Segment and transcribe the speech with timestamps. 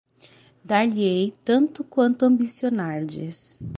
[0.65, 3.59] Dar-lhe-ei tanto quanto ambicionardes